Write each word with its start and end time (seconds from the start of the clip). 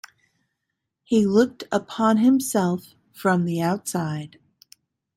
He 1.03 1.27
looked 1.27 1.65
upon 1.71 2.17
himself 2.17 2.95
from 3.13 3.45
the 3.45 3.61
outside. 3.61 4.39